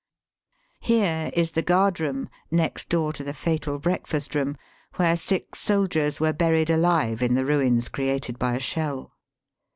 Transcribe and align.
Here 0.79 1.29
is 1.35 1.51
the 1.51 1.61
guard 1.61 1.99
room, 1.99 2.27
next 2.49 2.89
door 2.89 3.13
to 3.13 3.23
the 3.23 3.35
fatal 3.35 3.77
breakfast 3.77 4.33
room, 4.33 4.57
where 4.95 5.15
six 5.15 5.59
soldiers 5.59 6.19
were 6.19 6.33
buried 6.33 6.71
alive 6.71 7.21
in 7.21 7.35
the 7.35 7.45
ruins 7.45 7.87
created 7.87 8.39
by 8.39 8.55
a 8.55 8.59
shell. 8.59 9.13